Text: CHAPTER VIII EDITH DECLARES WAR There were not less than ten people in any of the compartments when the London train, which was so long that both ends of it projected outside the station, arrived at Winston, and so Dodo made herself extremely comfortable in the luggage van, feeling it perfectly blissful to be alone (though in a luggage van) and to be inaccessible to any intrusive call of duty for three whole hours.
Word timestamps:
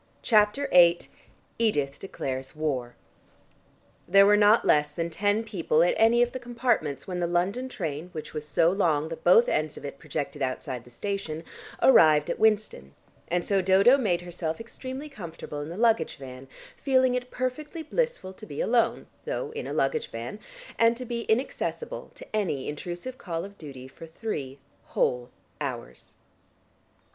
CHAPTER 0.23 0.67
VIII 0.71 0.97
EDITH 1.59 1.99
DECLARES 1.99 2.55
WAR 2.55 2.95
There 4.07 4.25
were 4.25 4.35
not 4.35 4.65
less 4.65 4.89
than 4.89 5.11
ten 5.11 5.43
people 5.43 5.83
in 5.83 5.93
any 5.93 6.23
of 6.23 6.31
the 6.31 6.39
compartments 6.39 7.05
when 7.07 7.19
the 7.19 7.27
London 7.27 7.69
train, 7.69 8.09
which 8.11 8.33
was 8.33 8.47
so 8.47 8.71
long 8.71 9.09
that 9.09 9.23
both 9.23 9.47
ends 9.47 9.77
of 9.77 9.85
it 9.85 9.99
projected 9.99 10.41
outside 10.41 10.85
the 10.85 10.89
station, 10.89 11.43
arrived 11.83 12.31
at 12.31 12.39
Winston, 12.39 12.95
and 13.27 13.45
so 13.45 13.61
Dodo 13.61 13.95
made 13.95 14.21
herself 14.21 14.59
extremely 14.59 15.07
comfortable 15.07 15.61
in 15.61 15.69
the 15.69 15.77
luggage 15.77 16.15
van, 16.15 16.47
feeling 16.75 17.13
it 17.13 17.29
perfectly 17.29 17.83
blissful 17.83 18.33
to 18.33 18.45
be 18.47 18.59
alone 18.59 19.05
(though 19.25 19.51
in 19.51 19.67
a 19.67 19.71
luggage 19.71 20.09
van) 20.09 20.39
and 20.79 20.97
to 20.97 21.05
be 21.05 21.25
inaccessible 21.29 22.09
to 22.15 22.25
any 22.35 22.67
intrusive 22.67 23.19
call 23.19 23.45
of 23.45 23.55
duty 23.55 23.87
for 23.87 24.07
three 24.07 24.57
whole 24.85 25.29
hours. 25.61 26.15